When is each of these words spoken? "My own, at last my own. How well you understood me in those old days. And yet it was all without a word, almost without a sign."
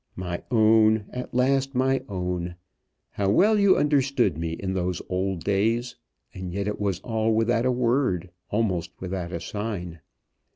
"My 0.15 0.41
own, 0.49 1.05
at 1.11 1.31
last 1.31 1.75
my 1.75 2.01
own. 2.09 2.55
How 3.11 3.29
well 3.29 3.59
you 3.59 3.77
understood 3.77 4.35
me 4.35 4.53
in 4.53 4.73
those 4.73 4.99
old 5.09 5.43
days. 5.43 5.95
And 6.33 6.51
yet 6.51 6.67
it 6.67 6.79
was 6.81 6.99
all 7.01 7.31
without 7.35 7.67
a 7.67 7.71
word, 7.71 8.31
almost 8.49 8.89
without 8.99 9.31
a 9.31 9.39
sign." 9.39 9.99